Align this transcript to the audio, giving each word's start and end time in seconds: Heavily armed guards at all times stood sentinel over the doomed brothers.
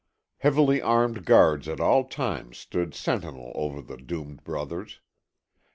Heavily 0.39 0.81
armed 0.81 1.25
guards 1.25 1.67
at 1.67 1.79
all 1.79 2.05
times 2.05 2.57
stood 2.57 2.95
sentinel 2.95 3.51
over 3.53 3.83
the 3.83 3.97
doomed 3.97 4.43
brothers. 4.43 4.99